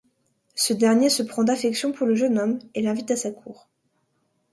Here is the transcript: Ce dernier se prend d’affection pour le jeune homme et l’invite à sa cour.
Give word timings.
Ce 0.55 0.73
dernier 0.73 1.11
se 1.11 1.21
prend 1.21 1.43
d’affection 1.43 1.91
pour 1.91 2.07
le 2.07 2.15
jeune 2.15 2.39
homme 2.39 2.57
et 2.73 2.81
l’invite 2.81 3.11
à 3.11 3.15
sa 3.15 3.29
cour. 3.29 3.69